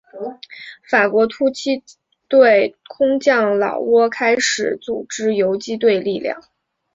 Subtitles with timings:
[0.89, 1.83] 法国突击
[2.27, 6.41] 队空降老挝开始组织游击队力量。